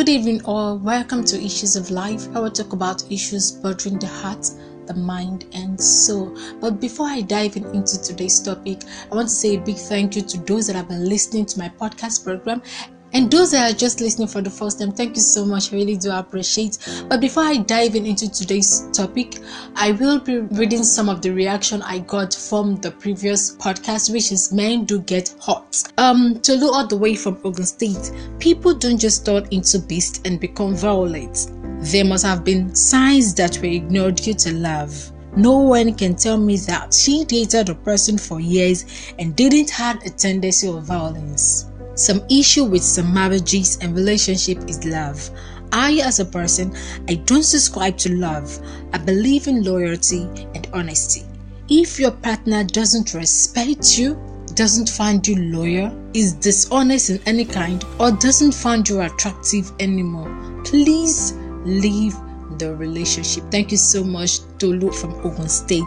Good 0.00 0.08
evening, 0.08 0.40
all. 0.46 0.78
Welcome 0.78 1.24
to 1.24 1.36
Issues 1.38 1.76
of 1.76 1.90
Life. 1.90 2.26
I 2.34 2.40
will 2.40 2.50
talk 2.50 2.72
about 2.72 3.12
issues 3.12 3.52
bothering 3.52 3.98
the 3.98 4.06
heart, 4.06 4.50
the 4.86 4.94
mind, 4.94 5.44
and 5.52 5.78
soul. 5.78 6.34
But 6.58 6.80
before 6.80 7.06
I 7.06 7.20
dive 7.20 7.58
in 7.58 7.66
into 7.74 8.00
today's 8.00 8.40
topic, 8.40 8.78
I 9.12 9.14
want 9.14 9.28
to 9.28 9.34
say 9.34 9.56
a 9.56 9.60
big 9.60 9.76
thank 9.76 10.16
you 10.16 10.22
to 10.22 10.38
those 10.38 10.68
that 10.68 10.76
have 10.76 10.88
been 10.88 11.06
listening 11.06 11.44
to 11.44 11.58
my 11.58 11.68
podcast 11.68 12.24
program 12.24 12.62
and 13.12 13.30
those 13.30 13.50
that 13.50 13.72
are 13.72 13.76
just 13.76 14.00
listening 14.00 14.28
for 14.28 14.40
the 14.40 14.50
first 14.50 14.78
time, 14.78 14.92
thank 14.92 15.16
you 15.16 15.22
so 15.22 15.44
much. 15.44 15.72
I 15.72 15.76
really 15.76 15.96
do 15.96 16.12
appreciate. 16.12 16.78
But 17.08 17.20
before 17.20 17.42
I 17.42 17.56
dive 17.56 17.96
in 17.96 18.06
into 18.06 18.30
today's 18.30 18.88
topic, 18.92 19.38
I 19.74 19.92
will 19.92 20.20
be 20.20 20.38
reading 20.38 20.84
some 20.84 21.08
of 21.08 21.20
the 21.20 21.30
reaction 21.30 21.82
I 21.82 21.98
got 22.00 22.34
from 22.34 22.76
the 22.76 22.90
previous 22.90 23.56
podcast, 23.56 24.12
which 24.12 24.30
is 24.30 24.52
Men 24.52 24.84
Do 24.84 25.00
Get 25.00 25.34
Hot. 25.40 25.82
Um, 25.98 26.40
to 26.40 26.54
look 26.54 26.74
all 26.74 26.86
the 26.86 26.96
way 26.96 27.16
from 27.16 27.38
Ogun 27.44 27.66
State, 27.66 28.12
people 28.38 28.74
don't 28.74 28.98
just 28.98 29.26
turn 29.26 29.46
into 29.50 29.78
beasts 29.78 30.20
and 30.24 30.38
become 30.38 30.74
violent. 30.76 31.50
There 31.80 32.04
must 32.04 32.24
have 32.26 32.44
been 32.44 32.74
signs 32.74 33.34
that 33.34 33.58
were 33.58 33.66
ignored 33.66 34.16
due 34.16 34.34
to 34.34 34.52
love. 34.52 35.12
No 35.36 35.58
one 35.58 35.94
can 35.94 36.16
tell 36.16 36.36
me 36.36 36.56
that 36.58 36.92
she 36.92 37.24
dated 37.24 37.68
a 37.68 37.74
person 37.74 38.18
for 38.18 38.40
years 38.40 38.84
and 39.18 39.34
didn't 39.36 39.70
have 39.70 40.04
a 40.04 40.10
tendency 40.10 40.68
of 40.68 40.82
violence. 40.82 41.69
Some 42.00 42.22
issue 42.30 42.64
with 42.64 42.82
some 42.82 43.12
marriages 43.12 43.76
and 43.82 43.94
relationship 43.94 44.56
is 44.70 44.86
love. 44.86 45.30
I, 45.70 46.00
as 46.02 46.18
a 46.18 46.24
person, 46.24 46.74
I 47.06 47.16
don't 47.16 47.42
subscribe 47.42 47.98
to 47.98 48.14
love. 48.14 48.58
I 48.94 48.96
believe 48.96 49.48
in 49.48 49.62
loyalty 49.62 50.22
and 50.54 50.66
honesty. 50.72 51.26
If 51.68 52.00
your 52.00 52.12
partner 52.12 52.64
doesn't 52.64 53.12
respect 53.12 53.98
you, 53.98 54.18
doesn't 54.54 54.88
find 54.88 55.28
you 55.28 55.36
loyal, 55.52 55.94
is 56.14 56.32
dishonest 56.32 57.10
in 57.10 57.20
any 57.26 57.44
kind, 57.44 57.84
or 57.98 58.12
doesn't 58.12 58.52
find 58.54 58.88
you 58.88 59.02
attractive 59.02 59.70
anymore, 59.78 60.62
please 60.64 61.34
leave 61.66 62.16
the 62.60 62.74
relationship. 62.76 63.44
Thank 63.50 63.72
you 63.72 63.76
so 63.76 64.04
much, 64.04 64.40
Tolu 64.58 64.92
from 64.92 65.14
Ogun 65.26 65.48
State. 65.48 65.82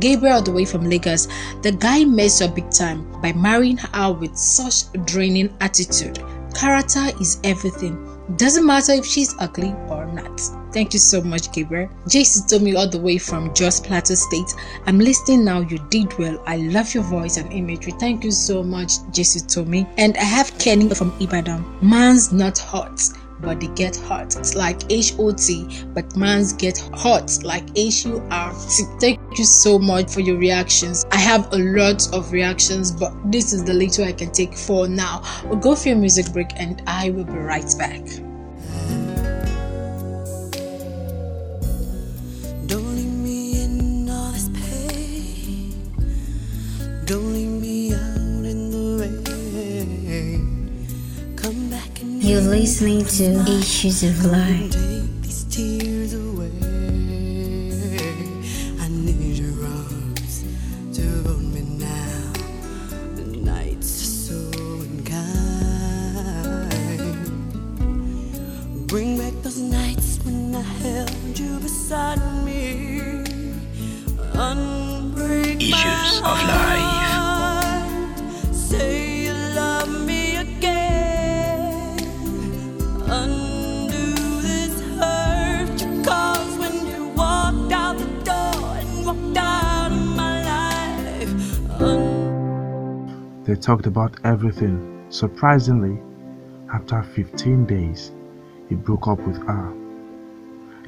Gabriel, 0.00 0.36
all 0.36 0.42
the 0.42 0.52
way 0.52 0.64
from 0.64 0.88
Lagos. 0.88 1.28
The 1.62 1.72
guy 1.72 2.04
messed 2.04 2.42
up 2.42 2.54
big 2.56 2.70
time 2.70 3.04
by 3.20 3.32
marrying 3.32 3.76
her 3.76 4.12
with 4.12 4.36
such 4.36 4.84
a 4.94 4.98
draining 4.98 5.54
attitude. 5.60 6.18
Character 6.54 7.10
is 7.20 7.38
everything. 7.44 8.10
Doesn't 8.36 8.64
matter 8.64 8.92
if 8.92 9.04
she's 9.04 9.34
ugly 9.38 9.74
or 9.88 10.06
not. 10.06 10.40
Thank 10.72 10.94
you 10.94 10.98
so 10.98 11.20
much, 11.20 11.52
Gabriel. 11.52 11.90
JC 12.06 12.48
told 12.48 12.62
me 12.62 12.74
all 12.74 12.88
the 12.88 12.98
way 12.98 13.18
from 13.18 13.52
Jos 13.54 13.80
Plateau 13.80 14.14
State. 14.14 14.54
I'm 14.86 14.98
listening 14.98 15.44
now. 15.44 15.60
You 15.60 15.78
did 15.90 16.18
well. 16.18 16.42
I 16.46 16.56
love 16.56 16.94
your 16.94 17.04
voice 17.04 17.36
and 17.36 17.52
imagery. 17.52 17.92
Thank 18.00 18.24
you 18.24 18.32
so 18.32 18.62
much, 18.62 18.94
told 19.46 19.68
me. 19.68 19.86
And 19.98 20.16
I 20.16 20.24
have 20.24 20.58
Kenny 20.58 20.88
from 20.94 21.12
Ibadan. 21.20 21.64
Man's 21.82 22.32
not 22.32 22.58
hot 22.58 23.00
but 23.44 23.60
they 23.60 23.68
get 23.68 23.96
hot. 23.96 24.36
It's 24.36 24.54
like 24.54 24.90
H 24.90 25.14
O 25.18 25.32
T, 25.32 25.84
but 25.94 26.16
man's 26.16 26.52
get 26.52 26.78
hot 26.94 27.42
like 27.44 27.64
H 27.76 28.04
U 28.06 28.26
R 28.30 28.52
T. 28.52 28.84
Thank 29.00 29.20
you 29.38 29.44
so 29.44 29.78
much 29.78 30.12
for 30.12 30.20
your 30.20 30.36
reactions. 30.36 31.04
I 31.10 31.18
have 31.18 31.52
a 31.52 31.58
lot 31.58 32.12
of 32.12 32.32
reactions, 32.32 32.90
but 32.90 33.12
this 33.30 33.52
is 33.52 33.64
the 33.64 33.74
little 33.74 34.04
I 34.04 34.12
can 34.12 34.30
take 34.32 34.56
for 34.56 34.88
now. 34.88 35.22
We'll 35.44 35.58
go 35.58 35.74
for 35.74 35.90
a 35.90 35.94
music 35.94 36.32
break 36.32 36.50
and 36.56 36.82
I 36.86 37.10
will 37.10 37.24
be 37.24 37.32
right 37.32 37.72
back. 37.78 38.02
Listening 52.44 53.04
to 53.04 53.24
Issues 53.50 54.02
of 54.02 54.24
Life. 54.26 54.74
Bring 68.86 69.18
back 69.18 69.32
those 69.42 69.58
nights 69.58 70.18
when 70.24 70.54
I 70.54 70.62
held 70.62 71.38
you 71.38 71.58
beside 71.58 72.18
me. 72.44 73.24
Unbreak 74.34 75.60
Issues 75.60 76.18
of 76.18 76.24
Life. 76.24 76.63
They 93.44 93.56
talked 93.56 93.86
about 93.86 94.16
everything. 94.24 95.04
Surprisingly, 95.10 96.00
after 96.72 97.02
15 97.02 97.66
days, 97.66 98.10
he 98.70 98.74
broke 98.74 99.06
up 99.06 99.20
with 99.20 99.36
her. 99.46 99.70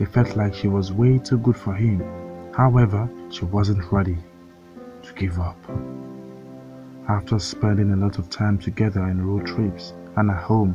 It 0.01 0.09
felt 0.09 0.37
like 0.37 0.55
she 0.55 0.67
was 0.67 0.91
way 0.91 1.19
too 1.19 1.37
good 1.37 1.57
for 1.57 1.75
him. 1.75 2.03
However, 2.55 3.11
she 3.31 3.45
wasn't 3.45 3.93
ready 3.93 4.17
to 5.03 5.13
give 5.13 5.39
up. 5.39 5.59
After 7.09 7.39
spending 7.39 7.93
a 7.93 7.97
lot 7.97 8.19
of 8.19 8.31
time 8.31 8.57
together 8.57 9.07
in 9.07 9.27
road 9.27 9.47
trips 9.47 9.93
and 10.17 10.31
at 10.31 10.43
home, 10.43 10.75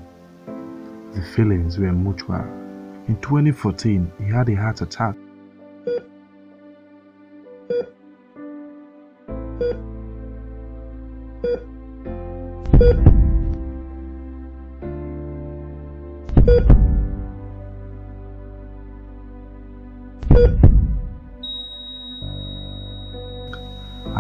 the 1.14 1.22
feelings 1.36 1.80
were 1.80 1.92
mutual. 1.92 2.46
In 3.08 3.18
2014, 3.22 4.12
he 4.20 4.26
had 4.26 4.50
a 4.50 4.56
heart 4.56 4.82
attack 4.82 5.16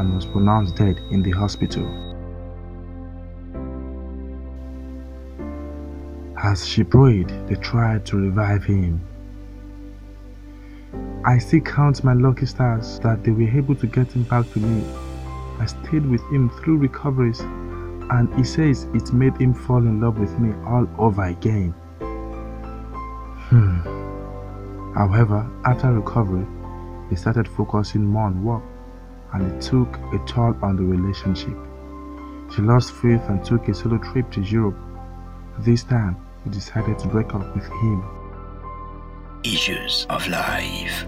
and 0.01 0.15
was 0.15 0.25
pronounced 0.25 0.75
dead 0.75 0.99
in 1.11 1.21
the 1.21 1.29
hospital. 1.29 1.85
As 6.43 6.67
she 6.67 6.83
prayed, 6.83 7.29
they 7.47 7.55
tried 7.55 8.03
to 8.07 8.17
revive 8.17 8.63
him. 8.63 8.99
I 11.23 11.37
still 11.37 11.61
count 11.61 12.03
my 12.03 12.13
lucky 12.13 12.47
stars 12.47 12.99
that 13.01 13.23
they 13.23 13.29
were 13.29 13.47
able 13.47 13.75
to 13.75 13.85
get 13.85 14.11
him 14.11 14.23
back 14.23 14.51
to 14.53 14.59
me. 14.59 14.83
I 15.59 15.67
stayed 15.67 16.07
with 16.07 16.23
him 16.31 16.49
through 16.49 16.77
recoveries, 16.77 17.39
and 17.39 18.33
he 18.35 18.43
says 18.43 18.87
it 18.95 19.13
made 19.13 19.37
him 19.37 19.53
fall 19.53 19.77
in 19.77 20.01
love 20.01 20.17
with 20.17 20.37
me 20.39 20.51
all 20.65 20.89
over 20.97 21.25
again. 21.25 21.75
Hmm. 23.49 23.77
However, 24.95 25.47
after 25.63 25.93
recovery, 25.93 26.47
he 27.11 27.15
started 27.15 27.47
focusing 27.47 28.03
more 28.03 28.25
on 28.25 28.43
work 28.43 28.63
and 29.33 29.51
it 29.51 29.61
took 29.61 29.97
a 30.13 30.19
toll 30.27 30.55
on 30.61 30.75
the 30.75 30.83
relationship. 30.83 31.57
She 32.53 32.61
lost 32.61 32.91
faith 32.93 33.21
and 33.29 33.43
took 33.45 33.67
a 33.69 33.73
solo 33.73 33.97
trip 33.97 34.29
to 34.31 34.41
Europe. 34.41 34.77
This 35.59 35.83
time, 35.83 36.17
he 36.43 36.49
decided 36.49 36.99
to 36.99 37.07
break 37.07 37.33
up 37.33 37.55
with 37.55 37.65
him. 37.65 38.03
Issues 39.43 40.05
of 40.09 40.27
life. 40.27 41.05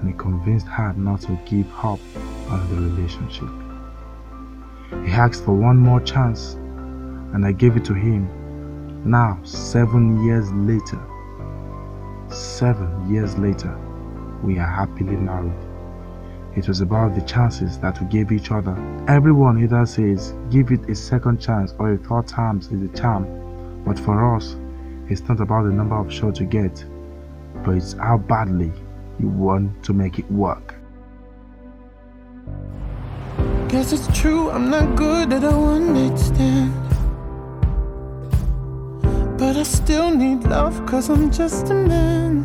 And 0.00 0.08
he 0.08 0.14
convinced 0.16 0.66
her 0.66 0.92
not 0.94 1.20
to 1.22 1.38
give 1.46 1.66
up 1.84 2.00
on 2.48 2.68
the 2.68 2.76
relationship. 2.76 3.48
He 5.06 5.12
asked 5.12 5.44
for 5.44 5.54
one 5.54 5.76
more 5.76 6.00
chance, 6.00 6.54
and 7.32 7.46
I 7.46 7.52
gave 7.52 7.76
it 7.76 7.84
to 7.84 7.94
him. 7.94 8.28
Now, 9.08 9.38
seven 9.44 10.24
years 10.24 10.50
later, 10.52 11.00
seven 12.28 13.08
years 13.08 13.38
later, 13.38 13.78
we 14.42 14.58
are 14.58 14.66
happily 14.66 15.16
married. 15.16 15.69
It 16.56 16.66
was 16.66 16.80
about 16.80 17.14
the 17.14 17.20
chances 17.20 17.78
that 17.78 18.00
we 18.00 18.08
gave 18.08 18.32
each 18.32 18.50
other. 18.50 18.76
Everyone 19.06 19.62
either 19.62 19.86
says 19.86 20.34
give 20.50 20.72
it 20.72 20.88
a 20.90 20.96
second 20.96 21.40
chance 21.40 21.74
or 21.78 21.92
a 21.92 21.98
third 21.98 22.26
time 22.26 22.58
is 22.58 22.72
a 22.72 22.88
charm. 22.88 23.84
But 23.84 23.98
for 24.00 24.36
us, 24.36 24.56
it's 25.08 25.22
not 25.28 25.40
about 25.40 25.64
the 25.64 25.70
number 25.70 25.94
of 25.94 26.12
shots 26.12 26.40
you 26.40 26.46
get, 26.46 26.84
but 27.64 27.76
it's 27.76 27.92
how 27.92 28.18
badly 28.18 28.72
you 29.20 29.28
want 29.28 29.84
to 29.84 29.92
make 29.92 30.18
it 30.18 30.28
work. 30.30 30.74
Guess 33.68 33.92
it's 33.92 34.20
true, 34.20 34.50
I'm 34.50 34.70
not 34.70 34.96
good 34.96 35.32
at 35.32 35.44
a 35.44 35.52
one 35.52 35.94
night 35.94 36.18
stand. 36.18 36.74
But 39.38 39.56
I 39.56 39.62
still 39.62 40.10
need 40.10 40.42
love, 40.44 40.84
cause 40.84 41.08
I'm 41.10 41.30
just 41.30 41.70
a 41.70 41.74
man 41.74 42.44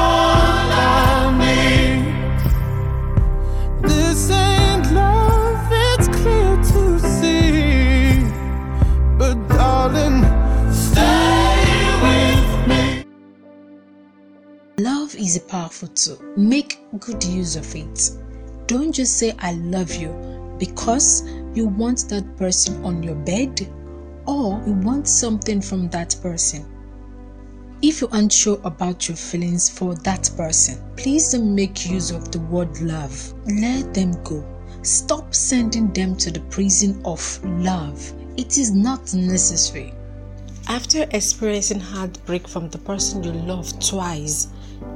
Love 15.11 15.19
is 15.19 15.35
a 15.35 15.41
powerful 15.41 15.89
tool. 15.89 16.17
Make 16.37 16.79
good 16.99 17.21
use 17.21 17.57
of 17.57 17.75
it. 17.75 18.11
Don't 18.67 18.93
just 18.93 19.17
say 19.17 19.33
I 19.39 19.51
love 19.53 19.93
you 19.93 20.13
because 20.57 21.27
you 21.53 21.67
want 21.67 22.07
that 22.07 22.37
person 22.37 22.81
on 22.85 23.03
your 23.03 23.15
bed 23.15 23.67
or 24.25 24.63
you 24.65 24.71
want 24.71 25.09
something 25.09 25.59
from 25.59 25.89
that 25.89 26.15
person. 26.21 26.65
If 27.81 27.99
you're 27.99 28.09
unsure 28.13 28.61
about 28.63 29.09
your 29.09 29.17
feelings 29.17 29.67
for 29.67 29.95
that 29.95 30.29
person, 30.37 30.81
please 30.95 31.33
don't 31.33 31.53
make 31.53 31.89
use 31.89 32.11
of 32.11 32.31
the 32.31 32.39
word 32.39 32.79
love. 32.79 33.33
Let 33.47 33.93
them 33.93 34.11
go. 34.23 34.45
Stop 34.81 35.35
sending 35.35 35.91
them 35.91 36.15
to 36.17 36.31
the 36.31 36.41
prison 36.51 37.01
of 37.03 37.21
love. 37.43 38.13
It 38.37 38.57
is 38.57 38.71
not 38.71 39.13
necessary. 39.13 39.93
After 40.67 41.05
experiencing 41.11 41.81
heartbreak 41.81 42.47
from 42.47 42.69
the 42.69 42.77
person 42.77 43.23
you 43.23 43.33
love 43.33 43.77
twice, 43.79 44.47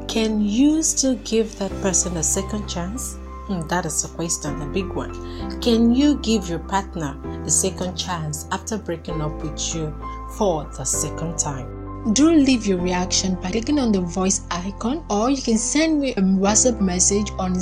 can 0.07 0.41
you 0.41 0.83
still 0.83 1.15
give 1.23 1.57
that 1.59 1.71
person 1.81 2.17
a 2.17 2.23
second 2.23 2.67
chance? 2.67 3.15
Hmm, 3.47 3.61
that 3.67 3.85
is 3.85 4.03
a 4.05 4.07
question, 4.09 4.61
a 4.61 4.65
big 4.65 4.87
one. 4.87 5.13
Can 5.61 5.93
you 5.93 6.17
give 6.19 6.49
your 6.49 6.59
partner 6.59 7.15
a 7.45 7.49
second 7.49 7.95
chance 7.95 8.47
after 8.51 8.77
breaking 8.77 9.21
up 9.21 9.41
with 9.43 9.75
you 9.75 9.93
for 10.37 10.63
the 10.77 10.83
second 10.83 11.37
time? 11.37 12.13
Do 12.13 12.31
leave 12.31 12.67
your 12.67 12.79
reaction 12.79 13.35
by 13.35 13.51
clicking 13.51 13.79
on 13.79 13.91
the 13.91 14.01
voice 14.01 14.41
icon, 14.51 15.03
or 15.09 15.29
you 15.29 15.41
can 15.41 15.57
send 15.57 15.99
me 15.99 16.11
a 16.11 16.21
WhatsApp 16.21 16.79
message 16.79 17.31
on 17.39 17.55